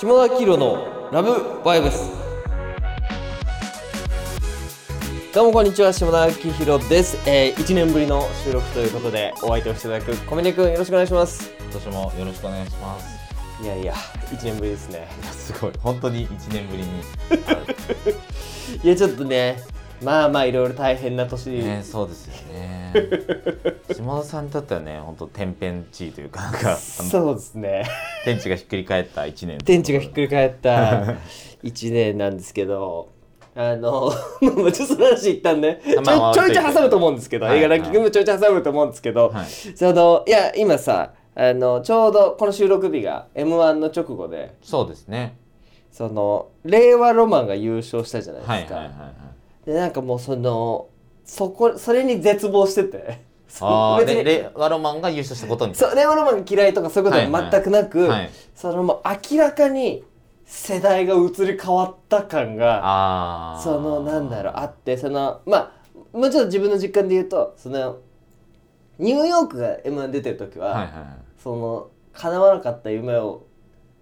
[0.00, 2.08] 下田明のラブバイブス。
[5.34, 11.50] どうもこんにちは下田明宏です、えー、1年ぶりの収録ということでお相手をしていただく小峰君よろしくお願いします。
[11.58, 13.18] 今年もよろしくお願いします。
[13.60, 13.92] いやいや
[14.30, 15.08] 1年ぶりですね。
[15.20, 15.72] いやすごい。
[15.82, 17.00] 本当に1年ぶりに。
[18.84, 19.64] いやちょっとね
[20.02, 22.92] まあまあいろいろ大変な年、ねそうですよね。
[23.92, 27.84] 下田さんにとってはね本当天変地異というかなんかそうですね。
[28.24, 31.04] 天地がひっくり返った1年天地がひっくり返った
[31.64, 33.08] 1年なんですけど
[33.56, 39.46] あのまあちょっとその話一旦ねちょい,、まあまあちょいちょい挟むと思うんですけど、はい映画ランキングもちょいちょい挟むと思うんですけど、はい。
[39.46, 45.36] そのいや今さあのちょうどこの収録日が m 1の直後でそうですね。
[45.90, 49.28] その令和ロマンが優勝したじゃないですか、はいはいはいはい
[49.64, 50.88] でなんかもうその
[51.24, 53.26] そこそれに絶望してて。
[53.60, 55.74] ああ 別にでレワロマンが優勝したことに。
[55.74, 58.30] そう令和ロマンが嫌いとかそういうことは全くなく、はい。
[58.54, 59.00] そのもう
[59.32, 60.04] 明らかに
[60.44, 65.70] 世代が移り変わった感がそのなんだろうあってそのまあ
[66.16, 67.96] もうちょっと自分の実感で言うとその
[68.98, 70.92] ニューヨークが m 1出てる時は、はいはいはい。
[71.42, 73.42] その叶わなかった夢を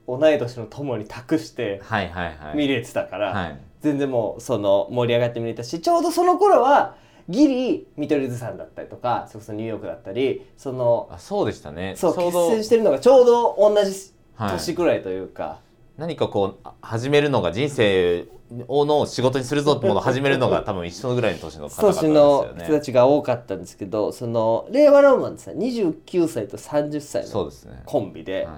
[0.09, 2.57] 同い年の友に託してはいはいはい。
[2.57, 6.97] 見れてたから、はい全然もうその盛り上がって見れたしちょうどその頃は
[7.29, 11.95] ギリ見取り図さんだったりとかそれこそニューヨークだったりそのあそうでしたね。
[11.97, 15.61] そうちょうど結成してるのがちょうど同じはい年くらいというか、
[15.97, 18.27] 何かこうあ始めるのが人生
[18.69, 27.83] をの仕事にするぞってものを始めるのが 多分一緒ぐらいの年の方々です年よのね人たちが多かったんですけどその令和ロマンってさ29歳と30歳のそうですね。
[27.87, 28.55] コンビで、はい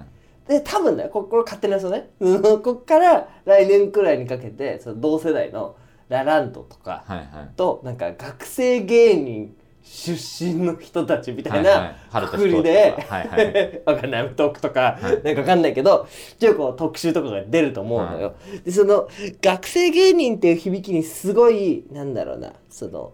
[0.49, 2.09] で多分ねここれ勝手な予想ね。
[2.19, 2.61] うん。
[2.63, 5.75] こっから来年くらいにかけてその同世代の
[6.09, 7.55] ラランドとかはいはい。
[7.55, 10.11] となんか学生芸人出
[10.43, 13.81] 身の人たちみたいない春とくくりではいはい。
[13.85, 14.29] わかんない。
[14.29, 15.23] トークとか、はい。
[15.23, 16.07] なんかわかんないけど
[16.39, 18.33] ちょっとこう特集とかが出ると思うのよ、
[18.65, 19.07] でその
[19.43, 23.13] 学生芸人っていう響きにすごいなんだろうなその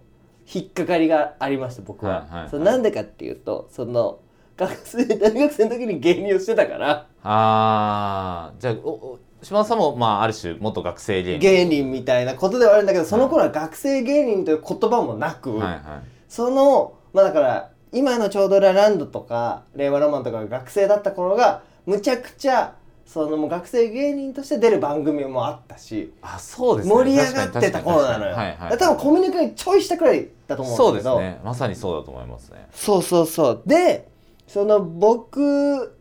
[0.53, 4.19] 引っかかりがありました僕は、そのなんでかっていうとその
[4.57, 7.07] 学生大学生の時に芸人をしてたから。
[7.23, 11.39] ああじゃあおお島田さんもまあある種元学生芸人。
[11.39, 15.81] 芸人みたいなことではあるんだけどその頃は学生芸人という言葉もなく、はいはい。
[16.29, 26.95] そのまあだから今のちょうどラランドとか令和ロマンとかが学生だった頃がむちゃくちゃそのもう学生芸人として出る番組もあったしあそうですね。
[26.95, 31.41] 盛り上がってた頃なのよ、はいはい多分コミュニケーションちょいしたくらいだと思うんだそうけどですね。
[31.43, 32.67] まさにそうだと思いますね。
[32.73, 33.61] そうそうそう。
[33.65, 34.07] で
[34.47, 35.97] その僕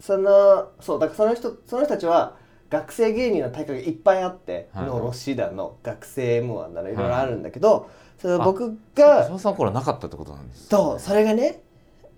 [0.00, 2.36] そのそうだからその人その人たちは
[2.70, 4.86] 学生芸人の大会がいっぱいあって、はい。
[4.86, 10.66] のろしだの学生 m 1だのいろいろあるんだけど、はいその僕島が田さんの頃はなかったってことなんですね。
[10.70, 11.62] そうそれがね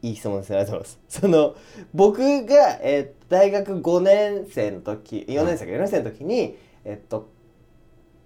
[0.01, 0.51] いい質問です。
[0.51, 1.21] ねありがとうございます。
[1.21, 1.55] その
[1.93, 7.29] 僕が、えー大学5年生の時4年生か4年生の時にえっと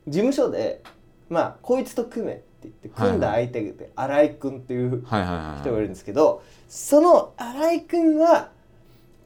[0.08, 0.82] 事務所で
[1.28, 5.20] まあこいつと組め言って組んだ相手で新井君っていうはい。
[5.22, 8.50] はいはい人がいるんですけどその新井君は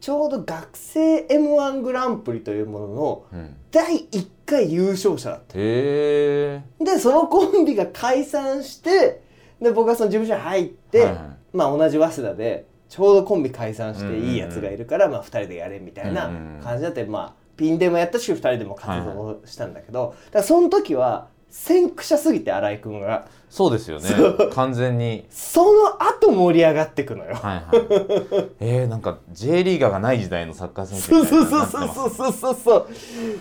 [0.00, 3.56] ちょうど学生 m 1グランプリというもののうん。
[3.70, 5.58] 第1回優勝者だった。
[5.58, 6.84] へえ。
[6.84, 9.22] でそのコンビが解散して
[9.60, 11.56] で僕がその事務所に入って、はいはい。
[11.56, 14.20] まあ同じ早稲田でちょうどコンビ解散しうんうんうん。
[14.22, 16.62] ていいやつがいるから、まあ、2人でやれみたいなうんうんうん。
[16.62, 23.26] 感じだって、まあピンでもやったし2人でも活動したんだけど、だからその時は先駆者すぎて新井君が。
[23.48, 24.08] そうですよね。
[24.52, 25.26] 完全に。
[25.30, 27.34] その後盛り上がってくのよ。
[27.34, 28.48] はいはい。
[28.60, 32.76] えー、なんか J リーガーがない時代のサッカー選手そうみたいそうそうそうそうそうそ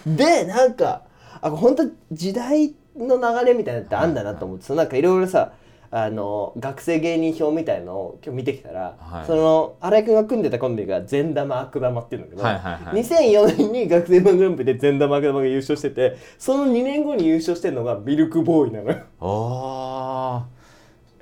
[0.10, 1.02] うでなんか
[1.42, 5.52] あ本当時代の流れみたいなのってあんだなと思って、そのなんかいろいろさ
[5.90, 9.26] あの学生芸人表みたいのを今日見てきたら、はい。
[9.26, 13.04] その新井君が組んでたコンビが善玉悪玉っていうんだけど、はいはいはい。
[13.04, 20.48] 2004年に学生のグランプリで善玉悪玉が優勝しててその2年後に優勝してるのがミルクボーイなのよ。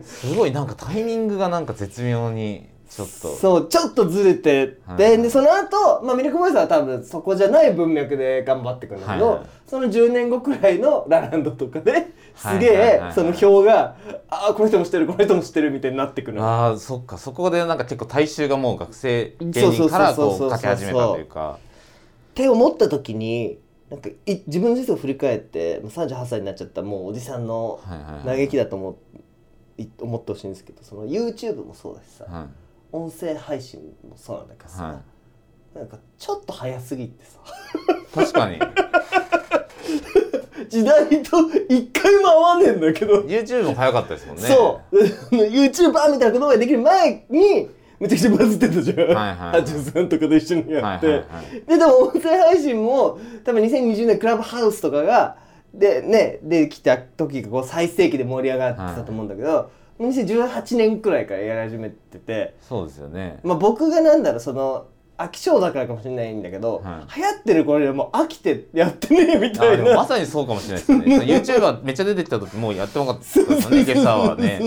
[0.01, 3.35] すごいなんかタイミングがなんか絶妙にちょっと。
[3.35, 12.05] そうちょっとずれてはいででその後、まあミルクボーイさんは多分そこじゃない文脈で頑張っていくんだけど、はいはいその10年後くらいのラランドとかで
[12.35, 12.99] すげはいはいはい。
[12.99, 13.95] はいえその票が
[14.29, 16.41] ああこの人も知ってるこの人も知ってるみたいになってくる。
[16.41, 17.17] ああそっか。
[17.17, 21.57] そこでなんか結構大衆がもう学生芸人からこうかけ始めたというか。
[21.57, 23.57] って思った時に
[23.89, 24.15] なんかい
[24.45, 28.37] 自分の人生を振り返ってもう38歳になっちゃったもうおじさんのはいはいはい。
[28.37, 28.95] 嘆きだと思う
[29.81, 32.45] い思ってほしいんですけどその YouTube もそうだしさ、はい
[32.95, 35.01] 音声配信もそうなんだけどさ、は
[35.75, 37.39] なんかちょっと早すぎてさ。
[38.13, 38.59] 確かに。
[40.69, 41.37] 時代と
[41.69, 44.43] 一回も合わねえんだけど、YouTube も早かったですもんね。
[44.43, 44.95] そう。
[45.35, 47.69] YouTuber みたいなことができる前に
[47.99, 49.67] めちゃくちゃバズってたじゃん、はいはいはい。
[49.67, 55.37] さんとかと一緒にやって、はいはいはいででも音声配信も多分2020年クラブハウスとかが
[55.77, 59.69] でねできた時がこう最盛期で盛り上がってたと思うんだけど、
[59.99, 63.39] 2018年くらいからやり始めてて、そうですよね。
[63.43, 64.87] まあ、僕がなんだろうその
[65.17, 69.95] 飽き性だからかもしれないんだけど、は流行ってる頃にはもう飽きてやってねえみあたいな。
[69.95, 71.05] まさにそうかもしれないですね。
[71.57, 73.19] YouTuber めっちゃ出てきた時もうやってもらった。
[73.21, 74.59] ですよねゲサはね。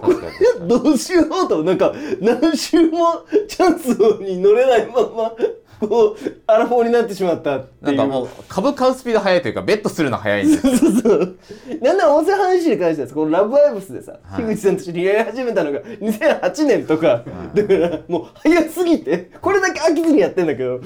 [0.00, 0.32] 確かに。
[0.32, 3.88] 確かにどうしようとなんか何週もチャンス
[4.22, 5.32] に乗れないまま
[5.80, 7.96] こうアラフォーになってしまったっていう。
[7.96, 10.56] なんかもう株買うスピード速いというかベットするの速いんで。
[10.58, 11.38] すよそうそう。
[11.80, 14.42] なんなら音声配信に関してはこのラブアイブスでさ、はい。
[14.44, 20.80] 樋口さんと一緒にやり始めたのが2008年とか、だからもう早すぎてこれだけ飽きずにやってんだけど。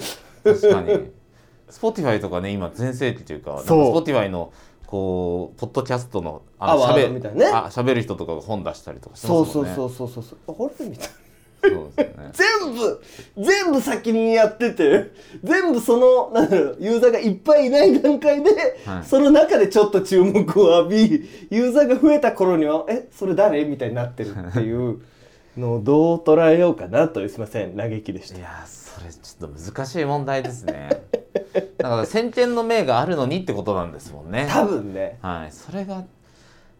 [0.44, 1.10] 確かに。
[1.70, 3.96] Spotify とかね今全盛期というかなんかそう。
[3.96, 4.52] Spotify の
[4.86, 7.50] こうポッドキャストのアワード喋みたいなね。
[7.50, 9.74] あ喋る人とかが本出したりとかしてそうますもんね。
[9.74, 10.68] そうそうそうそうそう。
[10.68, 10.86] あれ？
[10.90, 11.14] みたいな
[11.62, 12.30] そうですよね。
[12.32, 13.02] 全部
[13.38, 15.12] 全部先にやってて
[15.44, 18.50] 全部そのなんだろうユーザーがいっぱいいない段階で、
[18.84, 19.04] はい。
[19.04, 25.00] その中でちょっと注目を浴びユーザーが増えた頃には「えそれ誰?」みたいになってるっていう
[25.56, 28.38] のをどう捉えようかなというすいません嘆きでした。
[28.38, 28.40] い。
[28.40, 30.88] やーそれちょっと難しい問題ですね。
[31.78, 34.46] だから先見の明があるのにってことなんですもんね。
[34.50, 35.18] 多分ね。
[35.22, 36.04] はいそれが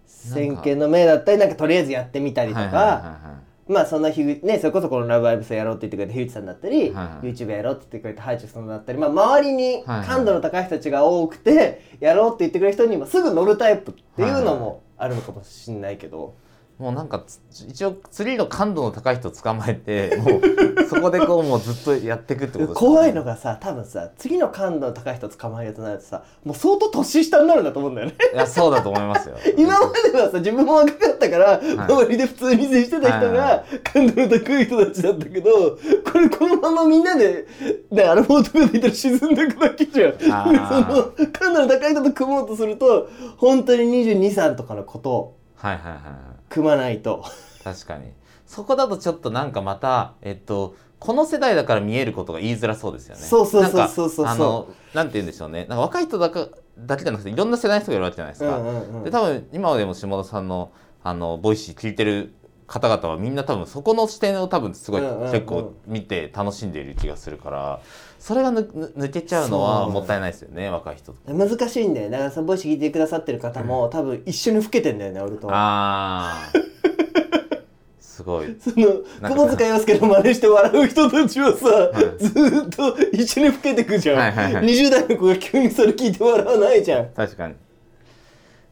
[0.06, 7.26] 先見の明だったりなんかとりあえずやってみたりとか、はいはいはいはいまあそんなひぐねそれこそこの「ラブアイブス」やろうって言ってくれた樋口さんだったり、はいはい。
[7.32, 16.34] YouTube やろうって言ってくれたハイチュウさんだったり、まあ、周りに感度の高い人たちが多くてやろうって言ってくれる人にもすぐ乗るタイプっていうのもあるのかもしれないけど、
[16.78, 22.96] もうなんかつ一応釣りの感度の高い人捕まえて もうそこでこうもうずっとやっていくってことですよね。
[22.96, 28.14] 怖いのがさ多分さ次の感度の高い人捕まえるとなるとさもう相当年下になるんだと思うんだよね。
[28.34, 29.36] いやそうだと思いますよ。
[29.56, 37.46] 今まではさ自分も若かったから、周りで普通に接してた人はいはが感度の高い人たちだったけどこれこのままみんなで
[37.90, 40.18] でアルフォートとかでいたら沈んでいくだけじゃん。
[40.18, 46.14] その感度の高い人と組もうとすると本当に223とかのことをはいはいはいはい。
[46.48, 47.24] 組まないと。
[47.62, 48.12] 確かに。
[48.46, 53.22] そこだとちょっとなんかまたえっとこの世代だから見えることが言いづらそうですよね。
[53.22, 54.08] そうそうそうそうそう。
[54.10, 55.66] そうあのなんて言うんでしょうね。
[55.68, 59.04] なんか若い人だかだけじゃなくていろんな世代の人がいるわけじゃないですか、うんうんうん。
[59.04, 60.72] で多分今でも霜田さんの
[61.04, 62.34] あの Voicy 聞いてる
[62.72, 67.80] 方々はみんな多分そこの視点を多分すごい結構見て楽しんでいる気がするから
[68.18, 71.34] それがぬぬ抜けちゃうのはもったいないですよね若い人と。
[71.34, 75.48] 難しいんだよだからそのボイス聞いてくださってる方も、多分一緒に老けてんだよね俺と。
[75.50, 77.62] あー。
[78.00, 78.56] すごい。
[78.58, 78.86] その
[79.20, 82.24] なんか窪塚洋介の真似して笑う人たちはさ、はい。
[82.24, 84.64] ずーっと一緒に老けてくじゃん、はいはいはい。
[84.64, 87.08] 20代の子が急にそれ聞いて笑わないじゃん。
[87.10, 87.54] 確かに。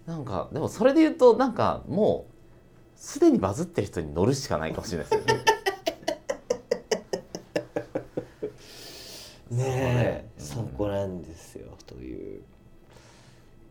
[0.06, 2.29] なんかでもそれで言うとなんかもう
[3.00, 5.44] すでにバズってる人に乗るしかないかもしれないですよね。
[9.64, 12.42] ねえそこなんですよという。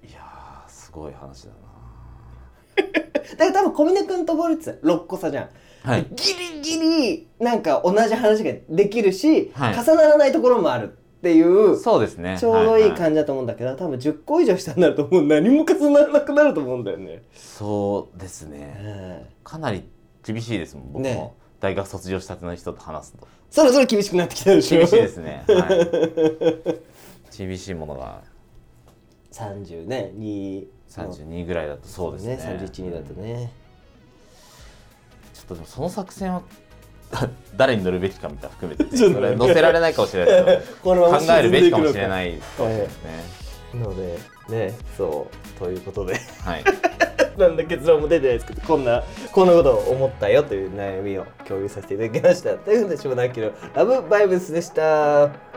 [0.04, 1.52] いやーすごい話だ
[3.38, 5.50] だから多分小峰君とボルツ6個差じゃん、
[5.86, 6.08] なはい。
[6.10, 9.76] ギリギリなんか同じ話ができるし、はい。
[9.76, 12.38] 重ならないところもあるっていうそうですね。
[12.40, 17.24] ちょうどいいはは感じだと思うんだけど、多分10個以上下になるともう何も重ならなくなると思うんだよね。
[17.34, 19.26] そうですね。
[19.26, 19.84] うんかなり
[20.24, 23.28] 厳しいですもん僕も、ね大学卒業したての人と話すと。
[23.50, 24.78] そろそろ厳しくなってきたでしょ。
[24.78, 26.80] 厳しいですね、 は
[27.34, 28.22] い、厳しいものが。
[29.34, 32.40] 30ね2 32ぐらいだとそうですね。
[32.42, 33.52] 31人だとね、
[35.34, 36.44] ちょっとでもその作戦は
[37.56, 40.46] 誰に乗るべきかみたいなの含めて、ね、ちょっとそれ乗せられないかもしれない。
[40.46, 40.52] け
[40.84, 43.40] ど考えるべきかもしれいないですね。
[43.74, 44.18] ので
[44.50, 46.14] ねそうということで。
[46.44, 46.64] はい。
[47.38, 49.02] なんだ結論も出てないですけどこんな
[49.32, 52.56] こんなことを思ったよという悩みを共有させていただきました。
[52.56, 55.49] ということで下田明のラブバイブスでした